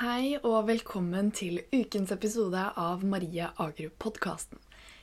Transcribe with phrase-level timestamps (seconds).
[0.00, 4.56] Hei og velkommen til ukens episode av Marie Agerup-podkasten.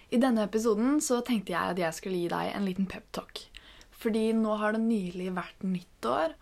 [0.09, 3.43] I denne episoden så tenkte jeg at jeg skulle gi deg en liten peptalk.
[3.93, 6.33] Fordi nå har det nylig vært nyttår.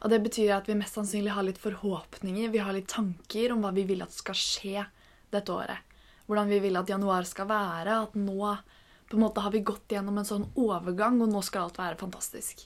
[0.00, 3.60] Og det betyr at vi mest sannsynlig har litt forhåpninger, vi har litt tanker om
[3.60, 4.88] hva vi vil at skal skje
[5.28, 5.84] dette året.
[6.24, 8.00] Hvordan vi vil at januar skal være.
[8.08, 8.56] At nå
[9.04, 12.00] på en måte har vi gått gjennom en sånn overgang, og nå skal alt være
[12.00, 12.64] fantastisk.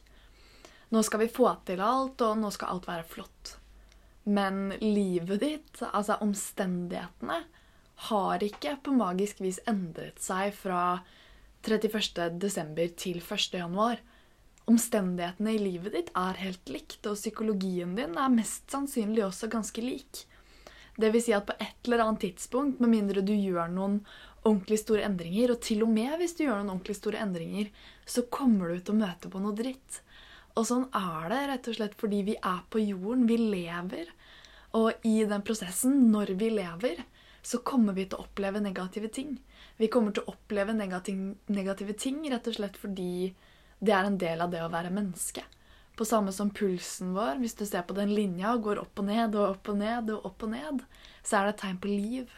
[0.94, 3.56] Nå skal vi få til alt, og nå skal alt være flott.
[4.26, 7.38] Men livet ditt, altså omstendighetene,
[8.10, 10.98] har ikke på magisk vis endret seg fra
[11.66, 12.40] 31.12.
[12.98, 14.02] til 1.1.
[14.66, 19.84] Omstendighetene i livet ditt er helt likt, og psykologien din er mest sannsynlig også ganske
[19.84, 20.24] lik.
[20.96, 24.00] Det vil si at på et eller annet tidspunkt, med mindre du gjør noen
[24.46, 27.70] ordentlig store endringer, og til og med hvis du gjør noen ordentlig store endringer,
[28.06, 30.00] så kommer du til å møte på noe dritt.
[30.56, 34.08] Og sånn er det rett og slett fordi vi er på jorden, vi lever.
[34.76, 37.02] Og i den prosessen, når vi lever,
[37.46, 39.36] så kommer vi til å oppleve negative ting.
[39.76, 43.34] Vi kommer til å oppleve negative ting rett og slett fordi
[43.78, 45.44] det er en del av det å være menneske.
[45.96, 49.06] På samme som pulsen vår, hvis du ser på den linja, og går opp og
[49.08, 50.82] ned og opp og ned og opp og ned,
[51.22, 52.34] så er det et tegn på liv.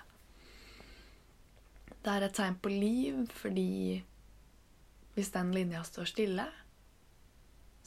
[2.05, 3.71] Det er et tegn på liv fordi
[5.17, 6.47] hvis den linja står stille,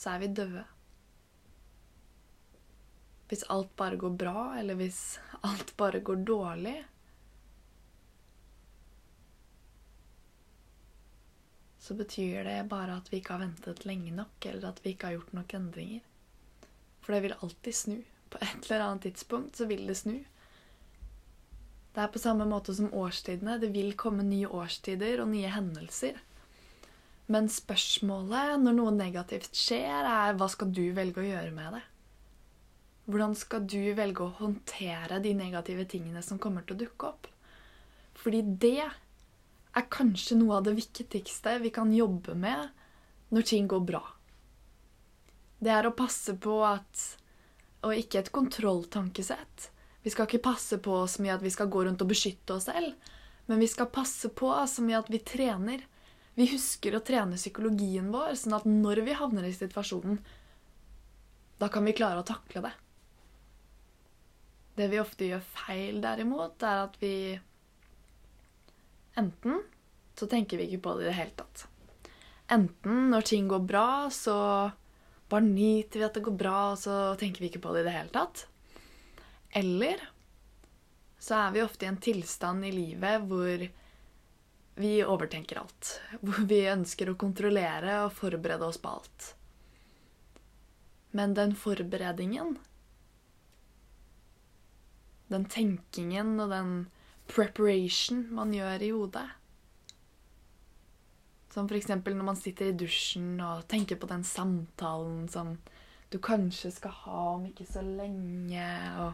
[0.02, 0.63] så er vi døde.
[3.30, 6.80] Hvis alt bare går bra, eller hvis alt bare går dårlig,
[11.81, 15.07] så betyr det bare at vi ikke har ventet lenge nok, eller at vi ikke
[15.11, 16.09] har gjort nok endringer.
[17.02, 17.95] For det vil alltid snu.
[18.31, 20.17] På et eller annet tidspunkt så vil det snu.
[21.91, 23.57] Det er på samme måte som årstidene.
[23.59, 26.22] Det vil komme nye årstider og nye hendelser.
[27.31, 31.83] Men spørsmålet når noe negativt skjer, er hva skal du velge å gjøre med det?
[33.11, 37.29] Hvordan skal du velge å håndtere de negative tingene som kommer til å dukke opp?
[38.19, 42.69] Fordi det er kanskje noe av det viktigste vi kan jobbe med
[43.31, 44.03] når ting går bra.
[45.61, 47.07] Det er å passe på at
[47.81, 49.72] Og ikke et kontrolltankesett.
[50.06, 52.67] Vi skal ikke passe på så mye at vi skal gå rundt og beskytte oss
[52.67, 52.91] selv,
[53.50, 55.81] men vi skal passe på så mye at vi trener.
[56.38, 60.22] Vi husker å trene psykologien vår, sånn at når vi havner i situasjonen,
[61.59, 62.72] da kan vi klare å takle det.
[64.80, 67.16] Det vi ofte gjør feil, derimot, er at vi
[69.19, 69.58] Enten
[70.16, 71.66] så tenker vi ikke på det i det hele tatt.
[72.52, 74.36] Enten når ting går bra, så
[75.31, 77.88] bare nyter vi at det går bra, og så tenker vi ikke på det i
[77.90, 78.46] det hele tatt.
[79.59, 80.03] Eller
[81.22, 83.68] så er vi ofte i en tilstand i livet hvor
[84.75, 85.99] vi overtenker alt.
[86.21, 89.33] Hvor vi ønsker å kontrollere og forberede oss på alt.
[91.11, 92.55] Men den forberedningen,
[95.31, 96.73] den tenkingen og den
[97.31, 99.27] preparation man gjør i hodet.
[101.51, 101.89] Som f.eks.
[101.91, 105.57] når man sitter i dusjen og tenker på den samtalen som
[106.11, 108.67] du kanskje skal ha om ikke så lenge,
[109.03, 109.13] og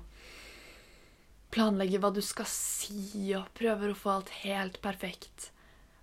[1.53, 5.52] planlegger hva du skal si, og prøver å få alt helt perfekt.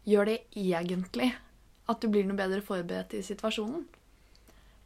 [0.09, 1.33] Gjør det egentlig
[1.91, 3.85] at du blir noe bedre forberedt i situasjonen?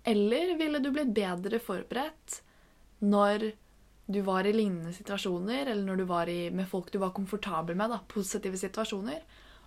[0.08, 2.40] Eller ville du blitt bedre forberedt
[3.04, 3.50] når
[4.08, 7.76] du var i lignende situasjoner, eller når du var i, med folk du var komfortabel
[7.76, 9.20] med, da, positive situasjoner,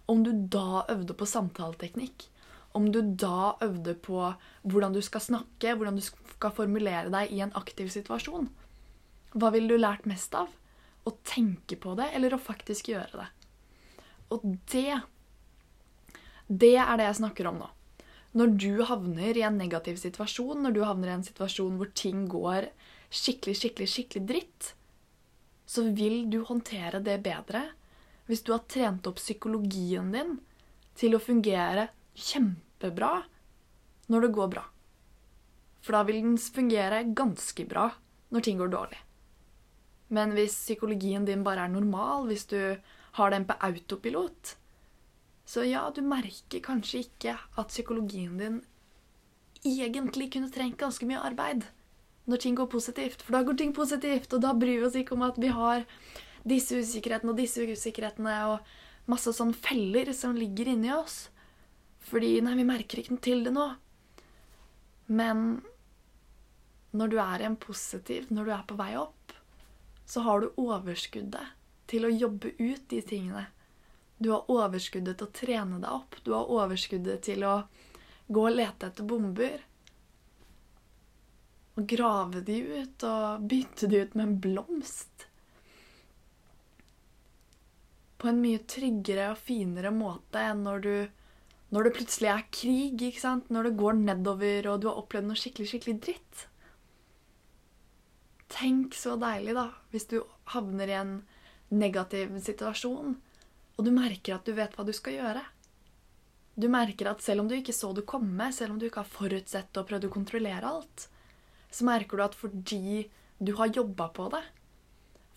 [0.09, 2.25] om du da øvde på samtaleteknikk,
[2.74, 4.24] om du da øvde på
[4.63, 8.50] hvordan du skal snakke, hvordan du skal formulere deg i en aktiv situasjon,
[9.38, 10.50] hva ville du lært mest av?
[11.07, 13.29] Å tenke på det, eller å faktisk gjøre det?
[14.31, 15.01] Og det
[16.51, 17.69] Det er det jeg snakker om nå.
[18.35, 22.25] Når du havner i en negativ situasjon, når du havner i en situasjon hvor ting
[22.31, 22.67] går
[23.12, 24.72] skikkelig, skikkelig, skikkelig dritt,
[25.66, 27.63] så vil du håndtere det bedre
[28.28, 30.38] hvis du har trent opp psykologien din
[31.00, 33.13] til å fungere kjempebra
[34.12, 34.66] når det går bra.
[35.81, 37.89] For da vil den fungere ganske bra
[38.31, 39.00] når ting går dårlig.
[40.12, 42.60] Men hvis psykologien din bare er normal, hvis du
[43.18, 44.56] har den på autopilot,
[45.48, 48.60] så ja, du merker kanskje ikke at psykologien din
[49.68, 51.66] egentlig kunne trengt ganske mye arbeid
[52.30, 53.24] når ting går positivt.
[53.25, 55.86] For da går ting positivt, og da bryr vi oss ikke om at vi har
[56.48, 61.25] disse usikkerhetene og disse usikkerhetene og masse sånn feller som ligger inni oss.
[62.12, 63.68] Fordi Nei, vi merker ikke til det nå.
[65.12, 65.62] Men
[66.98, 69.20] når du er i en positiv, når du er på vei opp,
[70.06, 71.57] så har du overskuddet
[71.92, 73.45] til å jobbe ut de tingene.
[74.21, 76.19] Du har overskuddet til å trene deg opp.
[76.24, 77.56] Du har overskuddet til å
[78.31, 79.63] gå og lete etter bomber.
[81.80, 85.25] Og grave de ut og bytte de ut med en blomst.
[88.21, 90.95] På en mye tryggere og finere måte enn når, du,
[91.74, 93.04] når det plutselig er krig,
[93.50, 96.47] Når det går nedover og du har opplevd noe skikkelig, skikkelig dritt.
[98.51, 100.19] Tenk så deilig, da, hvis du
[100.51, 101.13] havner i en
[101.71, 103.15] negativ situasjon,
[103.77, 105.44] og du merker at du vet hva du skal gjøre.
[106.59, 109.13] Du merker at selv om du ikke så det komme, selv om du ikke har
[109.13, 111.07] forutsett og prøvd å kontrollere alt,
[111.71, 113.07] så merker du at fordi
[113.39, 114.44] du har jobba på det,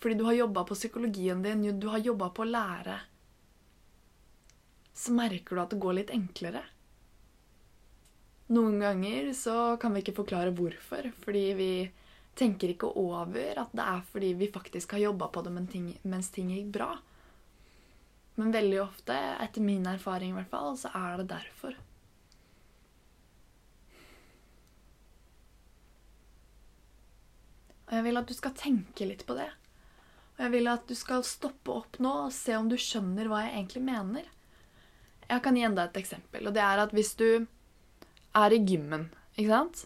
[0.03, 2.99] fordi du har jobba på psykologien din, du har jobba på å lære,
[4.95, 6.61] så merker du at det går litt enklere.
[8.53, 11.71] Noen ganger så kan vi ikke forklare hvorfor, fordi vi
[12.35, 16.51] tenker ikke over at det er fordi vi faktisk har jobba på det mens ting
[16.51, 16.91] gikk bra.
[18.35, 21.77] Men veldig ofte, etter min erfaring i hvert fall, så er det derfor.
[27.85, 29.47] Og jeg vil at du skal tenke litt på det.
[30.35, 33.45] Og jeg vil at du skal stoppe opp nå og se om du skjønner hva
[33.45, 34.25] jeg egentlig mener.
[35.29, 37.29] Jeg kan gi enda et eksempel, og det er at hvis du
[38.35, 39.85] er i gymmen, ikke sant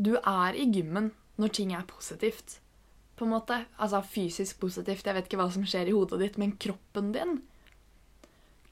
[0.00, 1.10] Du er i gymmen
[1.40, 2.58] når ting er positivt,
[3.16, 3.56] på en måte.
[3.80, 5.06] Altså fysisk positivt.
[5.06, 7.40] Jeg vet ikke hva som skjer i hodet ditt, men kroppen din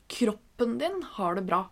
[0.08, 1.66] Kroppen din har det bra.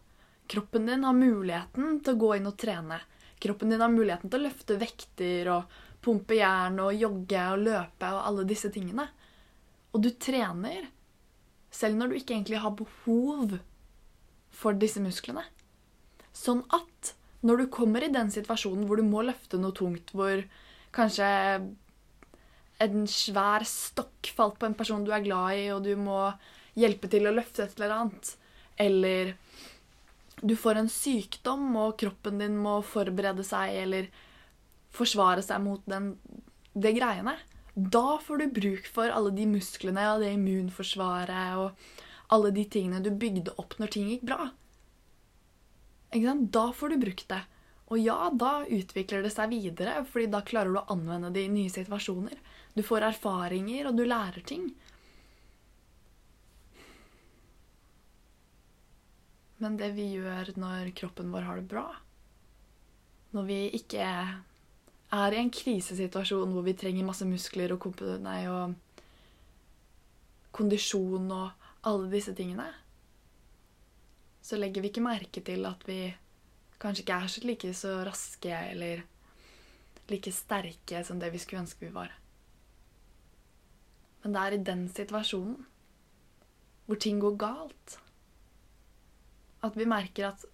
[0.46, 2.98] Kroppen din har muligheten til å gå inn og trene.
[3.40, 8.10] Kroppen din har muligheten til å løfte vekter og pumpe jern og jogge og løpe
[8.12, 9.08] og alle disse tingene.
[9.96, 10.90] Og du trener
[11.72, 13.56] selv når du ikke egentlig har behov
[14.52, 15.46] for disse musklene.
[16.36, 17.14] Sånn at
[17.46, 20.44] når du kommer i den situasjonen hvor du må løfte noe tungt, hvor
[20.96, 21.28] kanskje
[22.82, 26.20] en svær stokk falt på en person du er glad i, og du må
[26.76, 28.32] hjelpe til å løfte et eller annet,
[28.80, 29.34] eller
[30.42, 34.10] du får en sykdom, og kroppen din må forberede seg eller
[34.96, 36.14] forsvare seg mot den,
[36.76, 37.36] det greiene,
[37.76, 43.02] da får du bruk for alle de musklene og det immunforsvaret og alle de tingene
[43.04, 44.48] du bygde opp når ting gikk bra.
[46.56, 47.42] Da får du brukt det.
[47.86, 51.52] Og ja, da utvikler det seg videre, fordi da klarer du å anvende det i
[51.52, 52.40] nye situasjoner.
[52.74, 54.66] Du får erfaringer, og du lærer ting.
[59.62, 61.86] Men det vi gjør når kroppen vår har det bra,
[63.32, 67.86] når vi ikke er i en krisesituasjon hvor vi trenger masse muskler og,
[68.20, 68.74] nei, og
[70.56, 72.66] kondisjon og alle disse tingene,
[74.42, 76.00] så legger vi ikke merke til at vi
[76.82, 79.02] kanskje ikke er så like så raske eller
[80.10, 82.12] like sterke som det vi skulle ønske vi var.
[84.22, 85.66] Men det er i den situasjonen,
[86.86, 87.96] hvor ting går galt,
[89.66, 90.44] at vi merker at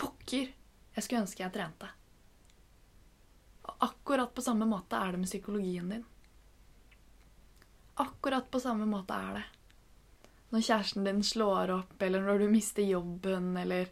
[0.00, 0.52] pokker,
[0.94, 1.88] jeg skulle ønske jeg trente.
[3.64, 6.04] Og akkurat på samme måte er det med psykologien din.
[8.00, 9.44] Akkurat på samme måte er det
[10.54, 13.88] når kjæresten din slår opp, eller når du mister jobben, eller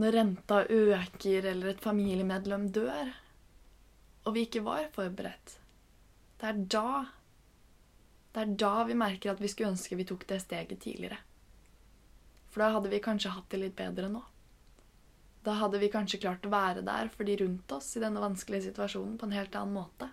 [0.00, 3.10] når renta øker, eller et familiemedlem dør,
[4.24, 5.58] og vi ikke var forberedt.
[6.40, 7.06] Det er da
[8.30, 11.18] Det er da vi merker at vi skulle ønske vi tok det steget tidligere.
[12.50, 14.22] For da hadde vi kanskje hatt det litt bedre nå.
[15.42, 18.68] Da hadde vi kanskje klart å være der for de rundt oss i denne vanskelige
[18.68, 20.10] situasjonen på en helt annen måte.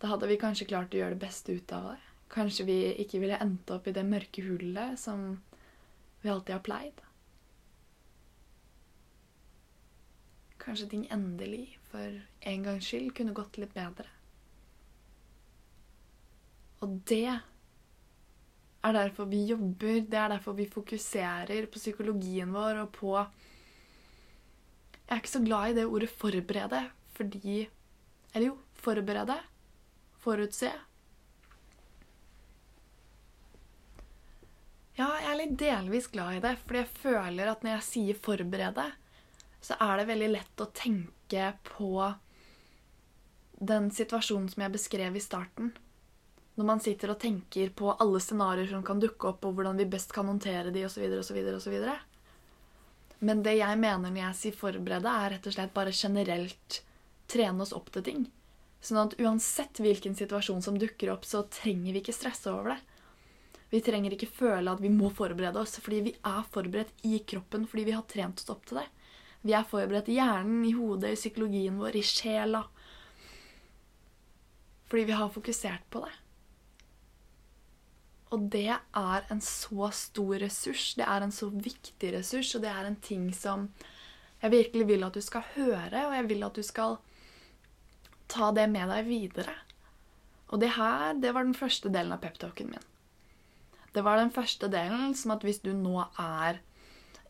[0.00, 1.98] Da hadde vi kanskje klart å gjøre det beste ut av det.
[2.32, 5.28] Kanskje vi ikke ville endt opp i det mørke hullet som
[6.22, 7.05] vi alltid har pleid.
[10.66, 12.16] Kanskje ting endelig, for
[12.50, 14.08] en gangs skyld, kunne gått litt bedre.
[16.82, 22.90] Og det er derfor vi jobber, det er derfor vi fokuserer på psykologien vår og
[22.98, 23.14] på
[25.06, 27.68] Jeg er ikke så glad i det ordet 'forberede', fordi
[28.34, 29.38] Eller jo, forberede,
[30.18, 30.72] forutse,
[34.96, 38.14] Ja, jeg er litt delvis glad i det, fordi jeg føler at når jeg sier
[38.14, 38.92] 'forberede',
[39.66, 41.90] så er det veldig lett å tenke på
[43.58, 45.72] den situasjonen som jeg beskrev i starten.
[46.56, 49.88] Når man sitter og tenker på alle scenarioer som kan dukke opp, og hvordan vi
[49.92, 51.76] best kan håndtere de, osv., osv., osv.
[53.18, 56.82] Men det jeg mener når jeg sier 'forberede', er rett og slett bare generelt
[57.26, 58.26] trene oss opp til ting.
[58.80, 62.80] Sånn at uansett hvilken situasjon som dukker opp, så trenger vi ikke stresse over det.
[63.72, 67.66] Vi trenger ikke føle at vi må forberede oss, fordi vi er forberedt i kroppen
[67.66, 68.86] fordi vi har trent oss opp til det.
[69.42, 72.62] Vi er forberedt i hjernen, i hodet, i psykologien vår, i sjela.
[74.86, 76.14] Fordi vi har fokusert på det.
[78.34, 82.72] Og det er en så stor ressurs, det er en så viktig ressurs, og det
[82.72, 83.68] er en ting som
[84.42, 86.98] jeg virkelig vil at du skal høre, og jeg vil at du skal
[88.30, 89.54] ta det med deg videre.
[90.50, 92.84] Og det her, det var den første delen av peptalken min.
[93.94, 96.60] Det var den første delen, som at hvis du nå er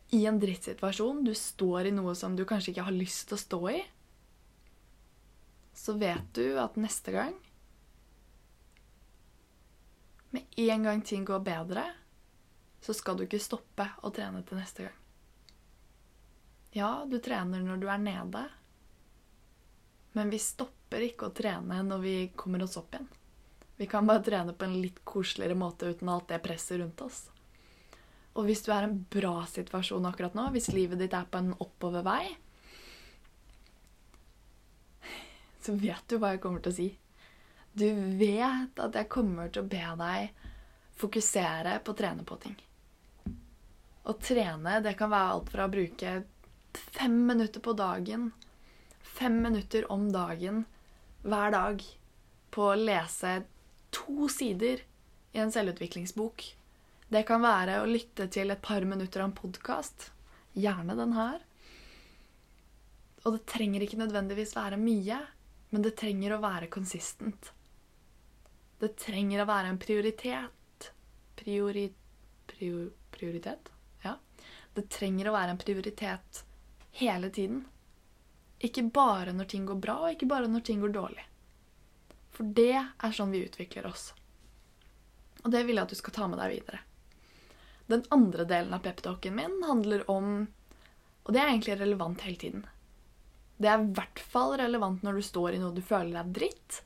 [0.09, 3.41] i en drittsituasjon, du står i noe som du kanskje ikke har lyst til å
[3.41, 3.81] stå i,
[5.77, 7.35] så vet du at neste gang
[10.33, 11.83] Med en gang ting går bedre,
[12.83, 14.97] så skal du ikke stoppe å trene til neste gang.
[16.75, 18.41] Ja, du trener når du er nede,
[20.17, 23.07] men vi stopper ikke å trene når vi kommer oss opp igjen.
[23.79, 27.23] Vi kan bare trene på en litt koseligere måte uten alt det presset rundt oss.
[28.37, 31.41] Og hvis du er i en bra situasjon akkurat nå, hvis livet ditt er på
[31.41, 32.35] en oppovervei,
[35.63, 36.87] så vet du hva jeg kommer til å si.
[37.77, 40.45] Du vet at jeg kommer til å be deg
[40.97, 42.55] fokusere på å trene på ting.
[44.07, 46.13] Å trene, det kan være alt fra å bruke
[46.77, 48.31] fem minutter på dagen,
[49.01, 50.63] fem minutter om dagen
[51.25, 51.83] hver dag
[52.53, 53.41] på å lese
[53.93, 54.85] to sider
[55.33, 56.45] i en selvutviklingsbok.
[57.07, 60.09] Det kan være å lytte til et par minutter av en podkast.
[60.59, 61.43] Gjerne den her.
[63.23, 65.21] Og det trenger ikke nødvendigvis være mye.
[65.71, 67.53] Men det trenger å være consistent.
[68.83, 70.89] Det trenger å være en prioritet.
[71.39, 71.85] Priori,
[72.51, 73.71] prior, prioritet?
[74.03, 74.17] Ja.
[74.75, 76.43] Det trenger å være en prioritet
[76.99, 77.63] hele tiden.
[78.59, 81.23] Ikke bare når ting går bra, og ikke bare når ting går dårlig.
[82.35, 84.09] For det er sånn vi utvikler oss.
[85.45, 86.83] Og det vil jeg at du skal ta med deg videre.
[87.87, 90.47] Den andre delen av peptalken min handler om
[91.23, 92.65] Og det er egentlig relevant hele tiden.
[93.57, 96.81] Det er i hvert fall relevant når du står i noe du føler er dritt.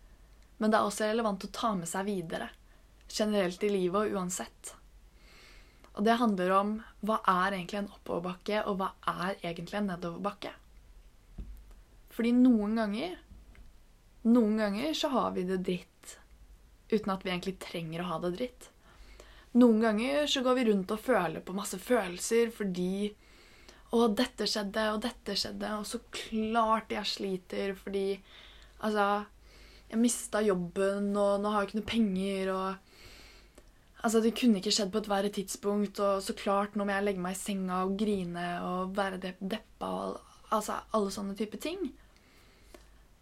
[0.57, 2.47] Men det er også relevant å ta med seg videre.
[3.11, 4.73] Generelt i livet og uansett.
[5.93, 6.73] Og det handler om
[7.05, 10.53] hva er egentlig en oppoverbakke, og hva er egentlig en nedoverbakke?
[12.11, 13.19] Fordi noen ganger
[14.21, 16.17] Noen ganger så har vi det dritt
[16.91, 18.67] uten at vi egentlig trenger å ha det dritt.
[19.59, 23.11] Noen ganger så går vi rundt og føler på masse følelser fordi
[23.91, 28.07] og dette skjedde, og dette skjedde, og så klart jeg sliter fordi
[28.81, 29.25] Altså,
[29.91, 32.87] jeg mista jobben, og nå har jeg ikke noe penger, og
[34.01, 37.05] Altså, det kunne ikke skjedd på et verre tidspunkt, og så klart, nå må jeg
[37.05, 41.83] legge meg i senga og grine og være deppa og Altså, alle sånne type ting.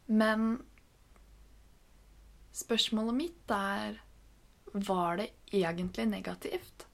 [0.08, 0.64] Men
[2.58, 4.00] spørsmålet mitt er
[4.72, 6.86] Var det egentlig negativt?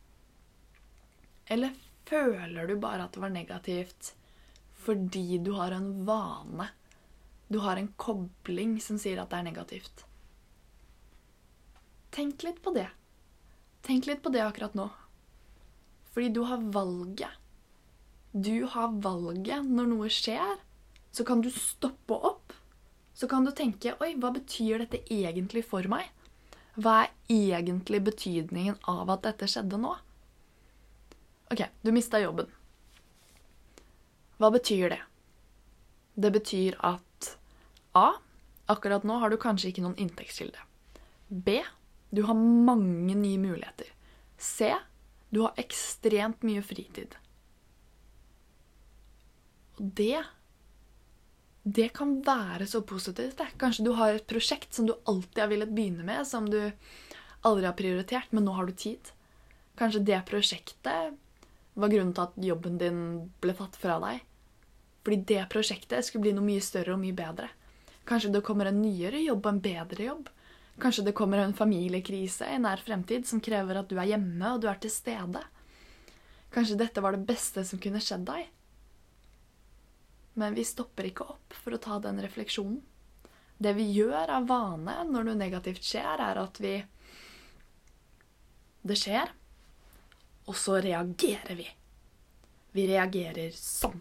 [1.46, 1.74] Eller
[2.06, 4.14] føler du bare at det var negativt
[4.86, 6.68] fordi du har en vane.
[7.48, 10.04] Du har en kobling som sier at det er negativt.
[12.14, 12.88] Tenk litt på det.
[13.86, 14.86] Tenk litt på det akkurat nå.
[16.14, 17.42] Fordi du har valget.
[18.32, 20.62] Du har valget når noe skjer.
[21.12, 22.54] Så kan du stoppe opp.
[23.16, 26.10] Så kan du tenke Oi, hva betyr dette egentlig for meg?
[26.76, 29.94] Hva er egentlig betydningen av at dette skjedde nå?
[31.54, 32.50] OK, du mista jobben.
[34.42, 35.02] Hva betyr det?
[36.16, 37.38] Det betyr at
[37.96, 38.16] A.
[38.68, 40.60] Akkurat nå har du kanskje ikke noen inntektskilde.
[41.30, 41.62] B.
[42.10, 43.88] Du har mange nye muligheter.
[44.38, 44.74] C.
[45.30, 47.16] Du har ekstremt mye fritid.
[49.76, 50.24] Og det
[51.66, 53.40] Det kan være så positivt.
[53.40, 53.48] Det.
[53.58, 56.60] Kanskje du har et prosjekt som du alltid har villet begynne med, som du
[57.42, 59.10] aldri har prioritert, men nå har du tid.
[59.76, 61.18] Kanskje det prosjektet
[61.74, 63.00] var grunnen til at jobben din
[63.42, 64.22] ble tatt fra deg.
[65.02, 67.50] Fordi det prosjektet skulle bli noe mye større og mye bedre.
[68.06, 70.30] Kanskje det kommer en nyere jobb og en bedre jobb.
[70.82, 74.62] Kanskje det kommer en familiekrise i nær fremtid som krever at du er hjemme og
[74.62, 75.42] du er til stede.
[76.54, 78.54] Kanskje dette var det beste som kunne skjedd deg.
[80.36, 82.82] Men vi stopper ikke opp for å ta den refleksjonen.
[83.58, 86.76] Det vi gjør av vane når noe negativt skjer, er at vi
[88.86, 89.32] Det skjer,
[90.46, 91.66] og så reagerer vi.
[92.76, 93.98] Vi reagerer sånn.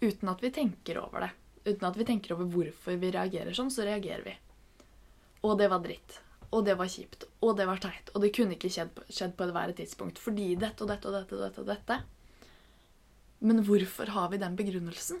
[0.00, 1.30] Uten at vi tenker over det.
[1.68, 4.34] Uten at vi tenker over hvorfor vi reagerer sånn, så reagerer vi.
[5.46, 6.18] Og det var dritt.
[6.50, 7.28] Og det var kjipt.
[7.44, 8.10] Og det var teit.
[8.14, 10.18] Og det kunne ikke skjedd på, skjedd på ethvert tidspunkt.
[10.18, 11.98] Fordi dette og dette og dette og dette og dette.
[13.44, 15.20] Men hvorfor har vi den begrunnelsen?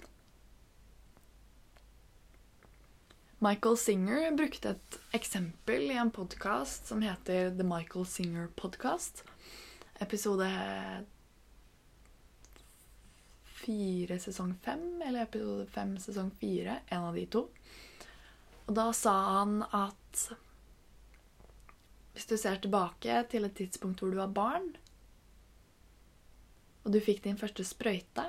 [3.40, 9.22] Michael Singer brukte et eksempel i en podkast som heter The Michael Singer Podcast
[10.02, 10.48] episode
[13.44, 16.80] fire sesong fem, eller episode fem sesong fire.
[16.88, 17.44] En av de to.
[18.66, 20.24] Og da sa han at
[22.14, 24.72] hvis du ser tilbake til et tidspunkt hvor du var barn,
[26.82, 28.26] og du fikk din første sprøyte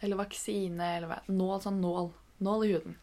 [0.00, 3.00] eller vaksine eller hva, nål, sånn nål, nål i huden,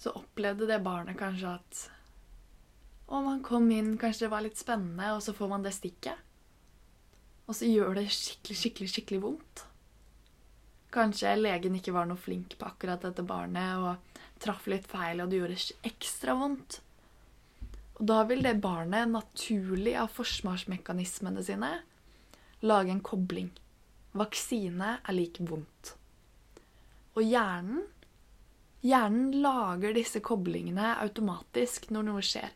[0.00, 1.86] så opplevde det barnet kanskje at
[3.10, 6.20] Å, man kom inn, kanskje det var litt spennende, og så får man det stikket.
[7.50, 9.64] Og så gjør det skikkelig, skikkelig, skikkelig vondt.
[10.94, 15.30] Kanskje legen ikke var noe flink på akkurat dette barnet og traff litt feil, og
[15.30, 15.58] det gjorde
[15.90, 16.78] ekstra vondt.
[17.98, 21.72] Og da vil det barnet naturlig av forsvarsmekanismene sine
[22.62, 23.50] lage en kobling.
[24.16, 25.96] Vaksine er lik vondt.
[27.18, 27.84] Og hjernen
[28.80, 32.52] Hjernen lager disse koblingene automatisk når noe skjer.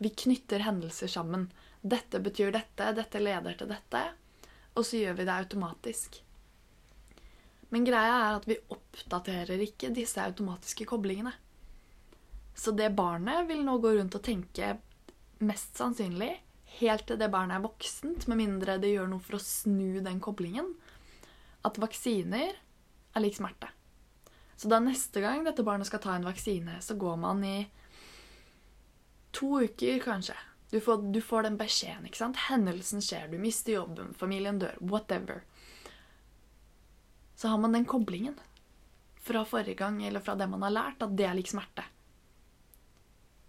[0.00, 1.50] Vi knytter hendelser sammen.
[1.80, 4.02] Dette betyr dette, dette leder til dette.
[4.76, 6.22] Og så gjør vi det automatisk.
[7.72, 11.34] Men greia er at vi oppdaterer ikke disse automatiske koblingene.
[12.56, 14.76] Så det barnet vil nå gå rundt og tenke
[15.44, 16.32] mest sannsynlig
[16.80, 20.20] helt til det barnet er voksent, med mindre det gjør noe for å snu den
[20.24, 20.72] koblingen,
[21.64, 23.70] at vaksiner er lik smerte.
[24.56, 27.56] Så da neste gang dette barnet skal ta en vaksine, så går man i
[29.36, 30.36] to uker, kanskje.
[30.70, 32.06] Du får, du får den beskjeden.
[32.08, 32.40] ikke sant?
[32.48, 35.44] Hendelsen skjer, du mister jobben, familien dør, whatever.
[37.36, 38.38] Så har man den koblingen
[39.20, 41.84] fra forrige gang eller fra det man har lært, at det er lik smerte.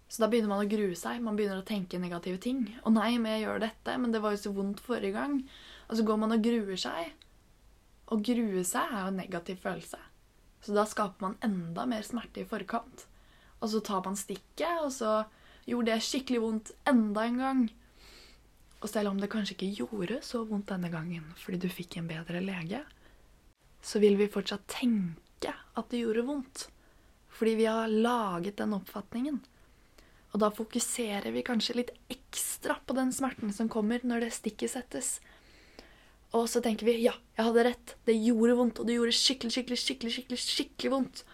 [0.08, 1.20] Så da begynner man å grue seg.
[1.24, 2.62] Man begynner å tenke negative ting.
[2.80, 5.42] 'Å nei, men jeg gjør dette, men det var jo så vondt forrige gang.'
[5.88, 7.12] Og så går man og gruer seg.
[8.08, 10.00] Å grue seg er jo en negativ følelse.
[10.64, 13.06] Så da skaper man enda mer smerte i forkant.
[13.58, 15.12] Og så tar man stikket, og så
[15.68, 17.62] gjorde det skikkelig vondt enda en gang.
[18.78, 22.10] Og selv om det kanskje ikke gjorde så vondt denne gangen fordi du fikk en
[22.10, 22.84] bedre lege,
[23.82, 26.68] så vil vi fortsatt tenke at det gjorde vondt.
[27.38, 29.40] Fordi vi har laget den oppfatningen.
[30.34, 34.74] Og da fokuserer vi kanskje litt ekstra på den smerten som kommer når det stikket
[34.74, 35.18] settes.
[36.36, 37.94] Og så tenker vi ja, jeg hadde rett.
[38.04, 41.24] Det gjorde vondt, og det gjorde skikkelig, skikkelig, skikkelig, skikkelig, skikkelig vondt.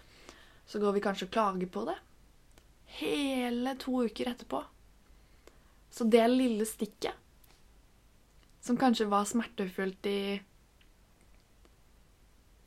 [0.70, 1.96] Så går vi kanskje og klager på det.
[3.00, 4.62] Hele to uker etterpå.
[5.94, 7.14] Så det lille stikket,
[8.62, 10.40] som kanskje var smertefullt i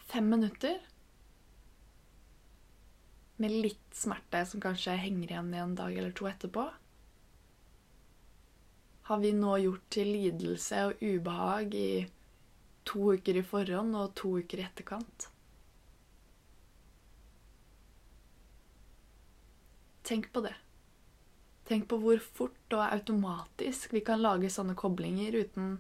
[0.08, 0.78] fem minutter
[3.38, 6.64] Med litt smerte som kanskje henger igjen i en dag eller to etterpå
[9.10, 11.90] Har vi nå gjort til lidelse og ubehag i
[12.88, 15.28] to uker i forhånd og to uker i etterkant.
[20.08, 20.56] Tenk på det.
[21.68, 25.74] Tenk på hvor fort og automatisk vi kan lage sånne koblinger uten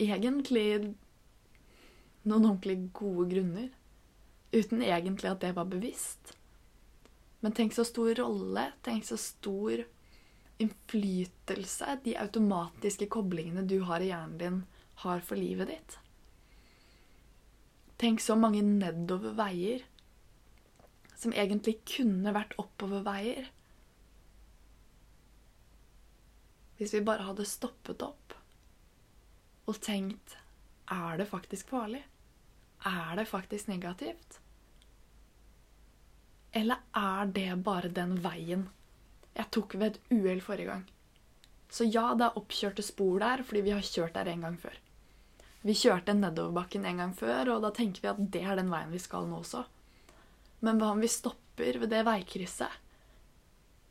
[0.00, 0.94] egentlig
[2.22, 3.68] noen ordentlig gode grunner.
[4.52, 6.32] Uten egentlig at det var bevisst.
[7.44, 9.82] Men tenk så stor rolle, tenk så stor
[10.62, 14.60] innflytelse de automatiske koblingene du har i hjernen din,
[15.02, 15.98] har for livet ditt.
[18.02, 19.84] Tenk så mange nedover veier
[21.22, 23.46] som egentlig kunne vært oppover veier.
[26.80, 28.38] Hvis vi bare hadde stoppet opp
[29.70, 30.38] og tenkt
[30.90, 32.00] Er det faktisk farlig?
[32.84, 34.40] Er det faktisk negativt?
[36.52, 38.66] Eller er det bare den veien
[39.32, 40.82] jeg tok ved et uhell forrige gang?
[41.72, 44.81] Så ja, det er oppkjørte spor der fordi vi har kjørt der en gang før.
[45.62, 48.90] Vi kjørte nedoverbakken en gang før, og da tenker vi at det er den veien
[48.90, 49.62] vi skal nå også.
[50.66, 52.80] Men hva om vi stopper ved det veikrysset?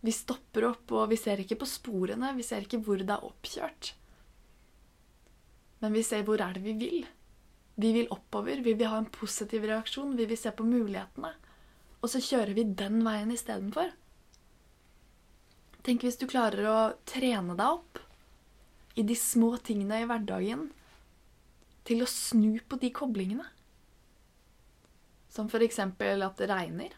[0.01, 3.23] Vi stopper opp, og vi ser ikke på sporene, vi ser ikke hvor det er
[3.27, 3.93] oppkjørt.
[5.81, 7.05] Men vi ser hvor er det vi vil.
[7.81, 11.31] Vi vil oppover, vi vil ha en positiv reaksjon, vi vil se på mulighetene.
[12.01, 13.93] Og så kjører vi den veien istedenfor.
[15.85, 16.79] Tenk hvis du klarer å
[17.09, 18.01] trene deg opp
[18.99, 20.67] i de små tingene i hverdagen
[21.87, 23.47] til å snu på de koblingene.
[25.31, 26.95] Som for eksempel at det regner.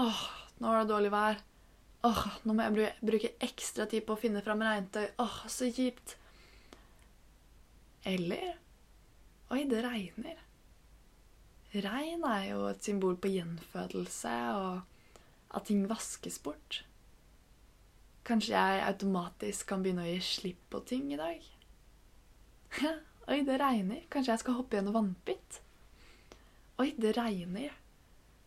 [0.00, 0.24] Åh,
[0.60, 1.40] nå var det dårlig vær.
[2.06, 5.08] Åh, nå må jeg bruke ekstra tid på å finne fram regntøy.
[5.20, 6.16] Åh, så kjipt.
[8.08, 8.56] Eller
[9.50, 10.38] Oi, det regner.
[11.74, 16.84] Regn er jo et symbol på gjenfødelse og at ting vaskes bort.
[18.26, 21.42] Kanskje jeg automatisk kan begynne å gi slipp på ting i dag?
[23.30, 24.04] Oi, det regner.
[24.12, 25.60] Kanskje jeg skal hoppe gjennom en vannpytt?
[26.80, 27.74] Oi, det regner.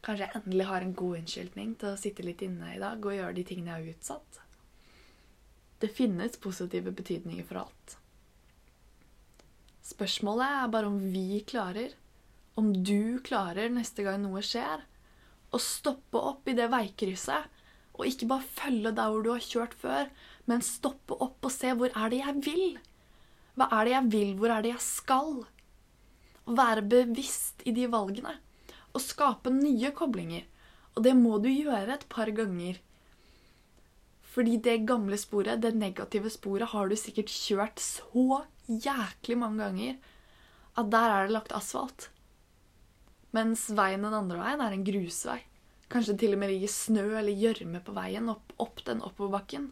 [0.04, 3.16] Kanskje jeg endelig har en god unnskyldning til å sitte litt inne i dag og
[3.16, 4.40] gjøre de tingene jeg har utsatt.
[5.84, 7.98] Det finnes positive betydninger for alt.
[9.84, 11.96] Spørsmålet er bare om vi klarer,
[12.60, 14.86] om du klarer neste gang noe skjer,
[15.54, 17.60] å stoppe opp i det veikrysset
[17.94, 20.08] og ikke bare følge der hvor du har kjørt før,
[20.50, 22.80] men stoppe opp og se hvor er det jeg vil?
[23.58, 24.32] Hva er det jeg vil?
[24.40, 25.36] Hvor er det jeg skal?
[26.44, 28.34] Å være bevisst i de valgene.
[28.94, 30.48] Og skape nye koblinger.
[30.94, 32.80] Og det må du gjøre et par ganger.
[34.34, 39.98] Fordi det gamle sporet, det negative sporet, har du sikkert kjørt så jæklig mange ganger
[40.80, 42.08] at der er det lagt asfalt.
[43.34, 45.40] Mens veien den andre veien er en grusvei.
[45.94, 49.70] Kanskje det til og med ligger snø eller gjørme på veien opp, opp den oppoverbakken.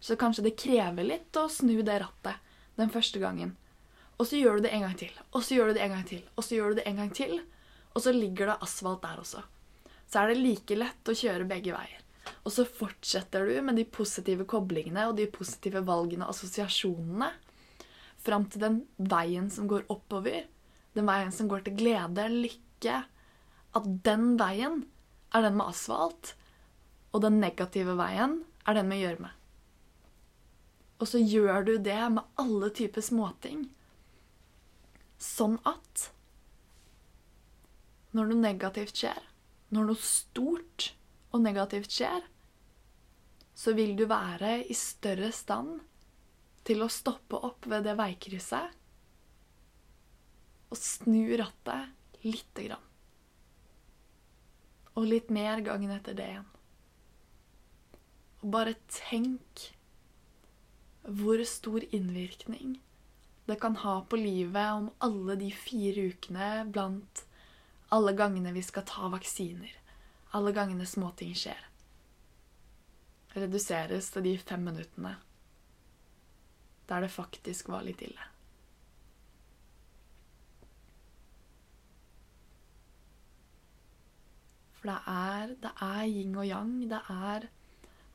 [0.00, 2.41] Så kanskje det krever litt å snu det rattet
[2.78, 3.56] den første gangen.
[4.18, 6.06] Og så gjør du det en gang til, og så gjør du det en gang
[6.06, 7.34] til, og så gjør du det en gang til.
[7.92, 9.42] Og så ligger det asfalt der også.
[10.08, 12.00] Så er det like lett å kjøre begge veier.
[12.46, 17.30] Og så fortsetter du med de positive koblingene og de positive valgene og assosiasjonene
[18.22, 18.78] fram til den
[19.10, 20.46] veien som går oppover.
[20.94, 23.02] Den veien som går til glede, lykke.
[23.74, 24.84] At den veien
[25.32, 26.34] er den med asfalt,
[27.12, 29.32] og den negative veien er den med gjørme.
[31.02, 33.64] Og så gjør du det med alle typer småting.
[35.18, 36.10] Sånn at
[38.14, 39.18] når noe negativt skjer,
[39.74, 40.92] når noe stort
[41.32, 42.22] og negativt skjer,
[43.56, 45.80] så vil du være i større stand
[46.68, 48.78] til å stoppe opp ved det veikrysset
[50.72, 52.88] og snu rattet lite grann.
[54.96, 56.48] Og litt mer gangen etter det igjen.
[58.42, 59.72] Og bare tenk
[61.02, 62.80] hvor stor innvirkning
[63.46, 67.24] det kan ha på livet om alle de fire ukene blant
[67.92, 69.72] alle gangene vi skal ta vaksiner,
[70.30, 71.58] alle gangene småting skjer,
[73.34, 75.16] reduseres til de fem minuttene
[76.88, 78.28] der det faktisk var litt ille.
[84.76, 86.72] For det er, det er yin og yang.
[86.90, 87.46] Det er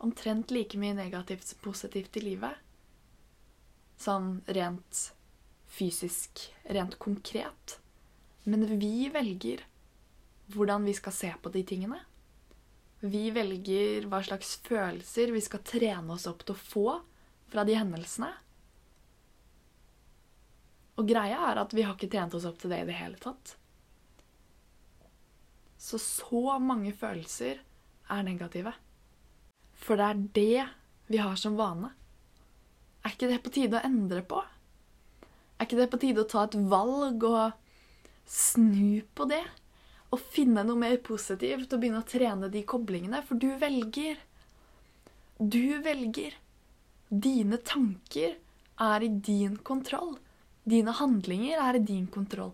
[0.04, 2.67] omtrent like mye negativt som positivt i livet.
[3.98, 5.02] Sånn rent
[5.68, 7.80] fysisk, rent konkret.
[8.44, 9.66] Men vi velger
[10.54, 12.00] hvordan vi skal se på de tingene.
[13.00, 16.88] Vi velger hva slags følelser vi skal trene oss opp til å få
[17.52, 18.32] fra de hendelsene.
[20.98, 23.20] Og greia er at vi har ikke trent oss opp til det i det hele
[23.22, 23.54] tatt.
[25.78, 27.62] Så så mange følelser
[28.10, 28.74] er negative.
[29.78, 30.66] For det er det
[31.12, 31.92] vi har som vane.
[33.08, 34.42] Er ikke det på tide å endre på?
[35.56, 37.54] Er ikke det på tide å ta et valg og
[38.28, 39.46] snu på det?
[40.12, 43.22] Og finne noe mer positivt og begynne å trene de koblingene?
[43.24, 44.20] For du velger.
[45.40, 46.36] Du velger.
[47.08, 48.36] Dine tanker
[48.84, 50.18] er i din kontroll.
[50.68, 52.52] Dine handlinger er i din kontroll.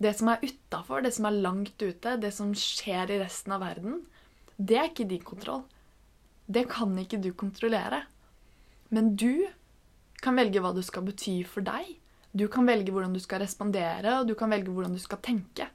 [0.00, 3.60] Det som er utafor, det som er langt ute, det som skjer i resten av
[3.64, 4.00] verden,
[4.56, 5.66] det er ikke din kontroll.
[6.48, 8.06] Det kan ikke du kontrollere.
[8.88, 9.48] Men du
[10.22, 11.96] kan velge hva det skal bety for deg.
[12.36, 15.68] Du kan velge hvordan du skal respondere, og du kan velge hvordan du skal tenke.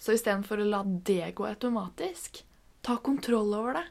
[0.00, 2.42] Så istedenfor å la det gå automatisk,
[2.86, 3.86] ta kontroll over det.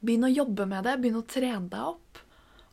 [0.00, 2.20] Begynn å jobbe med det, begynn å trene deg opp,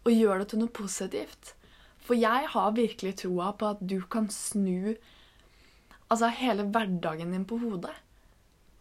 [0.06, 1.54] og gjør det til noe positivt.
[2.00, 4.96] For jeg har virkelig troa på at du kan snu
[6.08, 7.96] altså hele hverdagen din på hodet.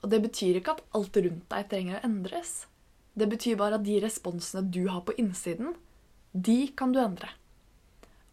[0.05, 2.53] Og det betyr ikke at alt rundt deg trenger å endres.
[3.17, 5.75] Det betyr bare at de responsene du har på innsiden,
[6.45, 7.31] de kan du endre.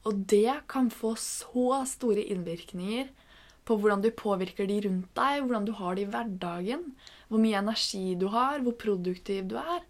[0.04, 3.12] Og det kan få så store innvirkninger
[3.64, 6.90] på hvordan du påvirker de rundt deg, hvordan du har det i hverdagen,
[7.30, 9.86] hvor mye energi du har, hvor produktiv du er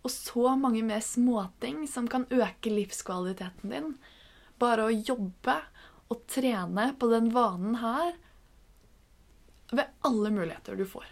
[0.00, 3.92] og så mange mer småting som kan øke livskvaliteten din.
[4.60, 5.56] Bare å jobbe
[6.10, 8.14] og trene på den vanen her
[9.70, 11.06] ved alle muligheter du får.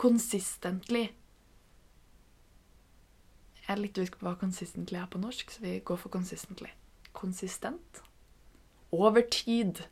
[0.00, 1.08] Consistently.
[3.70, 6.72] Jeg er litt usikker på hva consistently er på norsk, så vi går for consistently.
[7.14, 8.00] Konsistent.
[8.90, 9.84] Over tid.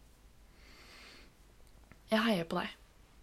[2.11, 2.73] Jeg heier på deg.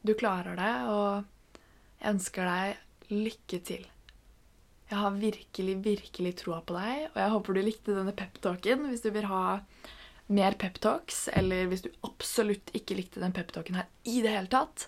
[0.07, 1.57] Du klarer det, og
[1.99, 3.83] jeg ønsker deg lykke til.
[4.87, 8.85] Jeg har virkelig, virkelig troa på deg, og jeg håper du likte denne peptalken.
[8.93, 9.41] Hvis du vil ha
[10.39, 14.87] mer peptalks, eller hvis du absolutt ikke likte den peptalken her i det hele tatt,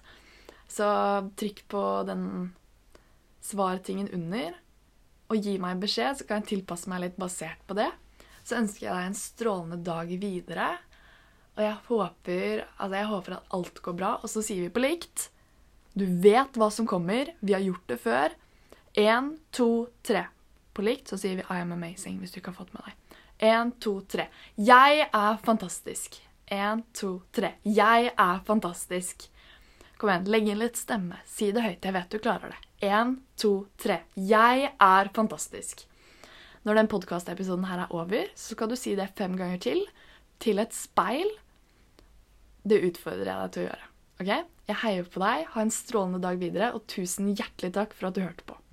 [0.71, 0.87] så
[1.35, 2.23] trykk på den
[3.43, 4.55] svartingen under,
[5.27, 7.89] og gi meg beskjed, så kan jeg tilpasse meg litt basert på det.
[8.47, 10.69] Så ønsker jeg deg en strålende dag videre.
[11.57, 14.11] Og jeg håper, altså jeg håper at alt går bra.
[14.21, 15.29] Og så sier vi på likt
[15.97, 17.33] Du vet hva som kommer.
[17.41, 18.35] Vi har gjort det før.
[18.97, 20.27] Én, to, tre.
[20.73, 23.17] På likt så sier vi I am amazing hvis du ikke har fått med deg.
[23.49, 24.29] Én, to, tre.
[24.55, 26.21] Jeg er fantastisk.
[26.53, 27.55] Én, to, tre.
[27.65, 29.27] Jeg er fantastisk.
[29.97, 31.19] Kom igjen, legg inn litt stemme.
[31.25, 31.83] Si det høyt.
[31.83, 32.66] Jeg vet du klarer det.
[32.83, 34.03] Én, to, tre.
[34.13, 35.81] Jeg er fantastisk.
[36.67, 39.81] Når den podkastepisoden her er over, så skal du si det fem ganger til.
[40.43, 41.31] Til et speil.
[42.67, 43.89] Det utfordrer jeg deg til å gjøre.
[44.21, 44.31] Ok?
[44.67, 45.47] Jeg heier på deg.
[45.55, 48.59] Ha en strålende dag videre, og tusen hjertelig takk for at du hørte på.